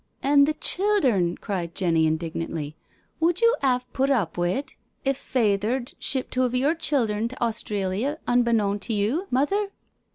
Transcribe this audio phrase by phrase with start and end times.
[0.23, 2.75] "An* the childhern," cried Jenny indignantly;"
[3.19, 7.35] would you 'ave put up wi' it if Fayther'd shipt two of your childhern t'
[7.39, 9.27] Australia unbeknown to you.
[9.29, 9.67] Mother?